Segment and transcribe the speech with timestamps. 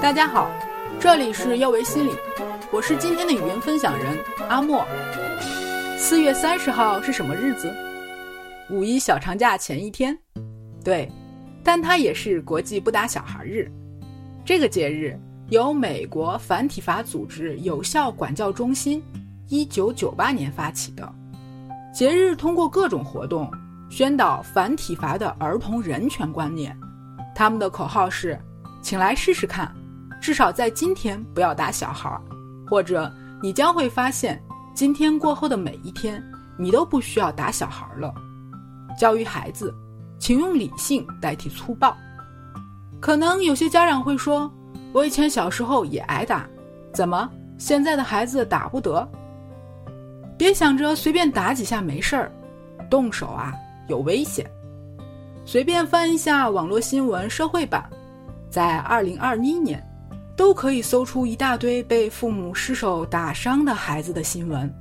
[0.00, 0.50] 大家好，
[0.98, 2.12] 这里是药维心理，
[2.72, 4.82] 我是今天的语音分享人阿莫。
[5.98, 7.70] 四月三十号是什么日子？
[8.70, 10.18] 五一小长假前一天。
[10.82, 11.06] 对，
[11.62, 13.70] 但它也是国际不打小孩日。
[14.42, 15.20] 这个节日
[15.50, 19.02] 由美国反体罚组织有效管教中心
[19.48, 21.06] 一九九八年发起的。
[21.92, 23.50] 节日通过各种活动
[23.90, 26.74] 宣导反体罚的儿童人权观念。
[27.34, 28.40] 他们的口号是
[28.80, 29.70] ：“请来试试看。”
[30.20, 32.20] 至少在今天不要打小孩，
[32.68, 33.10] 或者
[33.42, 34.40] 你将会发现，
[34.74, 36.22] 今天过后的每一天，
[36.58, 38.12] 你都不需要打小孩了。
[38.98, 39.74] 教育孩子，
[40.18, 41.96] 请用理性代替粗暴。
[43.00, 44.52] 可能有些家长会说
[44.92, 46.46] ：“我以前小时候也挨打，
[46.92, 49.08] 怎么现在的孩子打不得？”
[50.36, 52.32] 别想着随便打几下没事儿，
[52.90, 53.54] 动手啊
[53.88, 54.48] 有危险。
[55.46, 57.88] 随便翻一下网络新闻社会版，
[58.50, 59.82] 在二零二一年。
[60.40, 64.74] 都可以搜出一大堆被父母失手打伤的孩子的新闻。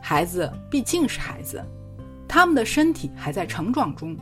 [0.00, 1.62] 孩子毕竟是孩子，
[2.26, 4.16] 他们的身体还在成长中，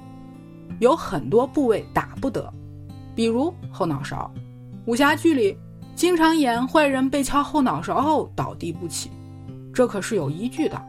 [0.80, 2.52] 有很多部位打不得，
[3.14, 4.28] 比如后脑勺。
[4.86, 5.56] 武侠剧里
[5.94, 9.12] 经常演坏人被敲后脑勺后倒地不起，
[9.72, 10.82] 这可是有依据的。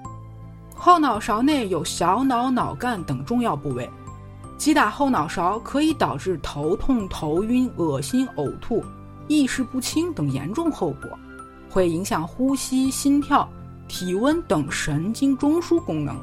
[0.73, 3.87] 后脑勺内有小脑、脑干等重要部位，
[4.57, 8.83] 击打后脑勺可以导致头痛、头晕、恶心、呕吐。
[9.27, 11.17] 意识不清等严重后果，
[11.69, 13.49] 会影响呼吸、心跳、
[13.87, 16.15] 体温等神经中枢功能，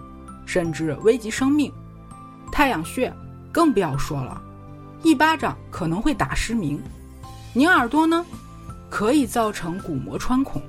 [0.46, 1.72] 甚至危及生命。
[2.52, 3.12] 太阳穴
[3.50, 4.40] 更不要说了，
[5.02, 6.80] 一巴掌可能会打失明。
[7.54, 8.24] 拧耳朵呢，
[8.88, 10.62] 可以造成鼓膜穿孔。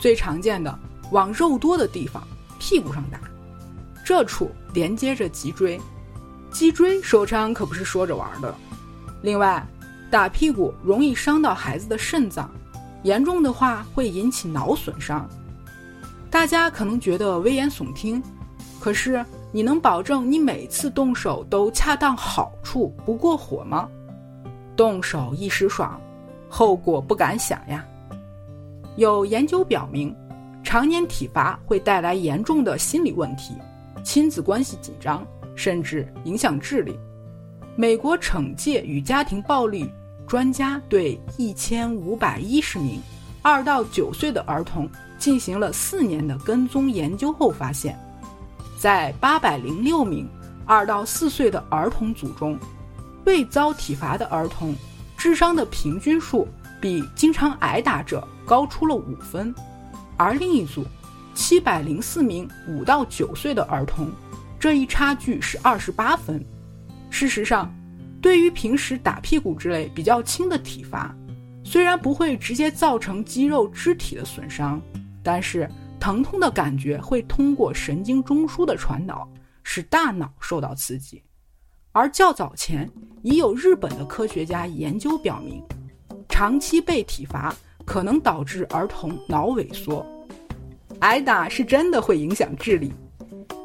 [0.00, 0.76] 最常见的，
[1.12, 2.26] 往肉多的地方，
[2.58, 3.20] 屁股上打，
[4.04, 5.80] 这处连接着脊椎，
[6.50, 8.52] 脊椎受伤可不是说着玩的。
[9.22, 9.64] 另外。
[10.10, 12.50] 打屁股容易伤到孩子的肾脏，
[13.04, 15.28] 严重的话会引起脑损伤。
[16.28, 18.20] 大家可能觉得危言耸听，
[18.80, 23.88] 可是你能保证你每次动手都恰当好处不过火吗？
[24.76, 26.00] 动手一时爽，
[26.48, 27.86] 后果不敢想呀。
[28.96, 30.14] 有研究表明，
[30.64, 33.54] 常年体罚会带来严重的心理问题，
[34.02, 36.98] 亲子关系紧张，甚至影响智力。
[37.76, 39.88] 美国惩戒与家庭暴力。
[40.30, 43.02] 专家对一千五百一十名
[43.42, 47.98] 二到九岁的儿童进行了四年的跟踪研究后发现，
[48.78, 50.30] 在八百零六名
[50.64, 52.56] 二到四岁的儿童组中，
[53.24, 54.72] 未遭体罚的儿童
[55.18, 56.46] 智商的平均数
[56.80, 59.52] 比经常挨打者高出了五分，
[60.16, 60.86] 而另一组
[61.34, 64.08] 七百零四名五到九岁的儿童，
[64.60, 66.40] 这一差距是二十八分。
[67.10, 67.68] 事实上。
[68.20, 71.14] 对于平时打屁股之类比较轻的体罚，
[71.64, 74.80] 虽然不会直接造成肌肉肢体的损伤，
[75.22, 79.26] 但是疼痛的感觉会通过神经中枢的传导，
[79.62, 81.22] 使大脑受到刺激。
[81.92, 82.88] 而较早前
[83.22, 85.62] 已有日本的科学家研究表明，
[86.28, 87.54] 长期被体罚
[87.84, 90.06] 可能导致儿童脑萎缩。
[91.00, 92.92] 挨打是真的会影响智力，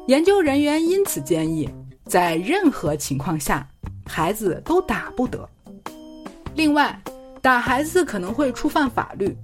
[0.08, 1.68] 研究人员因此建议，
[2.06, 3.68] 在任何情况下。
[4.06, 5.48] 孩子都打不得。
[6.54, 6.98] 另外，
[7.42, 9.36] 打孩子可能会触犯法律。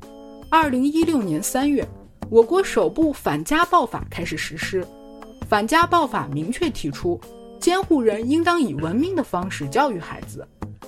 [0.50, 1.86] 二零一六年三月，
[2.30, 4.86] 我国首部反家暴法开始实施。
[5.48, 7.20] 反家暴法明确提出，
[7.60, 10.46] 监护人应当以文明的方式教育孩子，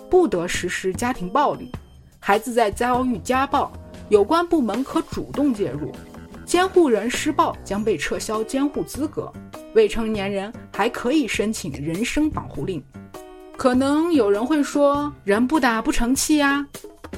[0.09, 1.71] 不得实施家庭暴力。
[2.19, 3.71] 孩子在遭遇家暴，
[4.09, 5.93] 有关部门可主动介入。
[6.47, 9.31] 监护人施暴将被撤销监护资格。
[9.75, 12.83] 未成年人还可以申请人身保护令。
[13.57, 16.67] 可能有人会说，人不打不成器呀。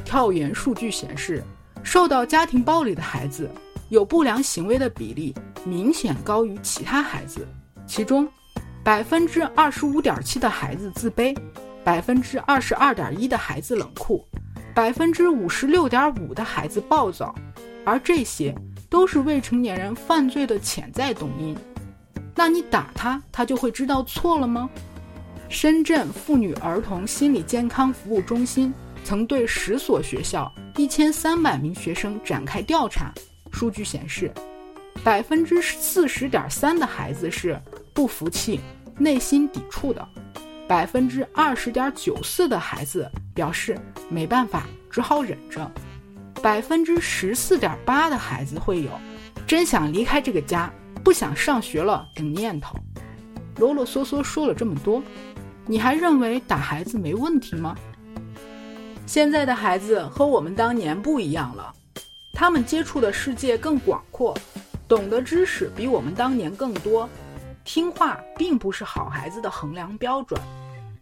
[0.05, 1.43] 跳远数据显示，
[1.83, 3.51] 受到家庭暴力的孩子
[3.89, 7.47] 有不良行为的比例明显高于其他孩子。
[7.87, 8.29] 其中，
[8.85, 11.37] 百分之二十五点七的孩子自卑，
[11.83, 14.25] 百分之二十二点一的孩子冷酷，
[14.75, 17.35] 百分之五十六点五的孩子暴躁，
[17.85, 18.55] 而这些
[18.91, 21.57] 都是未成年人犯罪的潜在动因。
[22.35, 24.69] 那你打他，他就会知道错了吗？
[25.49, 33.15] 深圳妇女儿童心理健康服务中心曾对十所学校一千三百名学生展开调查，
[33.53, 34.31] 数据显示，
[35.05, 37.61] 百分之四十点三的孩子是
[37.95, 38.61] 不服气、
[38.99, 40.07] 内心抵触的，
[40.67, 43.79] 百分之二十点九四的孩子表示
[44.09, 45.71] 没办法，只好忍着，
[46.43, 48.91] 百分之十四点八的孩子会有
[49.47, 50.71] 真想离开这个家、
[51.05, 52.77] 不想上学了等念头。
[53.59, 55.03] 啰啰嗦嗦说了这么多。
[55.69, 57.77] 你还认为打孩子没问题吗？
[59.05, 61.73] 现在的孩子和我们当年不一样了，
[62.33, 64.37] 他们接触的世界更广阔，
[64.87, 67.09] 懂得知识比我们当年更多。
[67.65, 70.41] 听话并不是好孩子的衡量标准，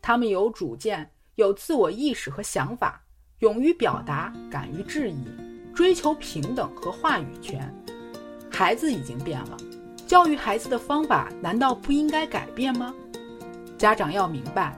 [0.01, 3.03] 他们有主见，有自我意识和想法，
[3.41, 5.27] 勇于表达，敢于质疑，
[5.75, 7.71] 追求平等和话语权。
[8.51, 9.59] 孩子已经变了，
[10.07, 12.95] 教育孩子的方法难道不应该改变吗？
[13.85, 14.75] 家长要明白，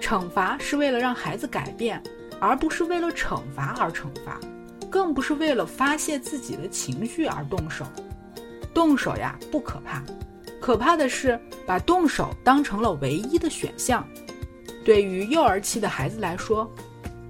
[0.00, 2.00] 惩罚是为了让孩子改变。
[2.38, 4.38] 而不是为了惩罚而惩罚，
[4.88, 7.84] 更不是为了发泄自己的情绪而动手。
[8.72, 10.04] 动手呀，不可怕，
[10.60, 11.36] 可怕的是
[11.66, 14.06] 把动手当成了唯一的选项。
[14.84, 16.70] 对于幼儿期的孩子来说，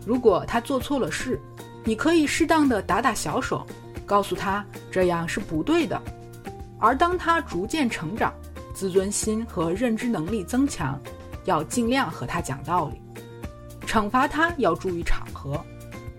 [0.05, 1.41] 如果他做错了事，
[1.85, 3.67] 你可以适当的打打小手，
[4.05, 5.99] 告诉他这样是不对的。
[6.79, 8.31] 而当他逐渐成长，
[8.75, 11.01] 自尊心和认知能力增强，
[11.45, 13.01] 要尽量和他讲道理。
[13.87, 15.63] 惩罚他要注意场合。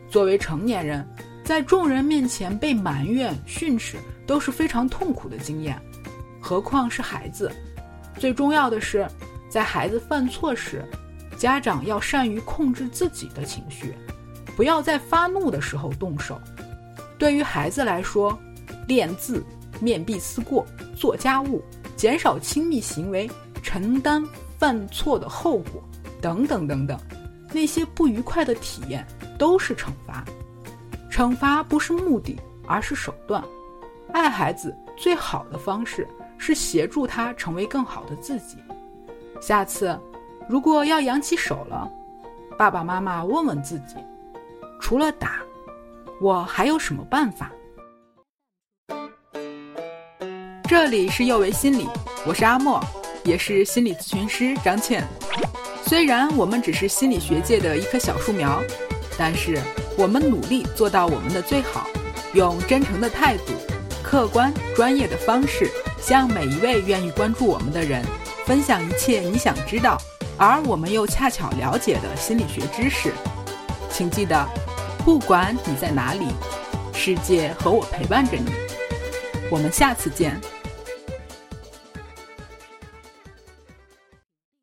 [0.09, 1.05] 作为成年人，
[1.43, 5.79] 在众人面前被埋怨训斥都是非常痛苦的经验，
[6.39, 7.51] 何况是孩子。
[8.17, 9.05] 最重要的是，
[9.49, 10.85] 在孩子犯错时，
[11.37, 13.93] 家长要善于控制自己的情绪，
[14.55, 16.39] 不要在发怒的时候动手。
[17.17, 18.37] 对于孩子来说，
[18.87, 19.43] 练字、
[19.81, 21.61] 面壁思过、做家务、
[21.97, 23.29] 减少亲密行为、
[23.61, 24.23] 承担
[24.65, 25.73] 犯错的后果，
[26.19, 26.99] 等等等等。
[27.53, 29.05] 那些不愉快的体验
[29.37, 30.25] 都是惩罚，
[31.11, 32.35] 惩罚不是目的，
[32.65, 33.43] 而是手段。
[34.11, 36.07] 爱孩子最好的方式
[36.39, 38.57] 是协助他成为更好的自己。
[39.39, 39.95] 下次
[40.49, 41.87] 如果要扬起手了，
[42.57, 43.97] 爸爸妈妈问问自己：
[44.81, 45.43] 除了打，
[46.19, 47.51] 我还有什么办法？
[50.67, 51.87] 这里是幼为心理，
[52.25, 52.83] 我是阿莫，
[53.25, 55.05] 也是心理咨询师张倩。
[55.85, 58.63] 虽然我们只是心理学界的一棵小树苗，
[59.17, 59.59] 但是
[59.97, 61.87] 我们努力做到我们的最好，
[62.33, 63.53] 用真诚的态度、
[64.01, 65.69] 客观专业的方式，
[65.99, 68.03] 向每一位愿意关注我们的人
[68.45, 70.01] 分享一切你想知道，
[70.37, 73.13] 而我们又恰巧了解的心理学知识。
[73.91, 74.43] 请记得，
[75.05, 76.27] 不管你在哪里，
[76.93, 78.51] 世界和我陪伴着你。
[79.51, 80.41] 我们下次见。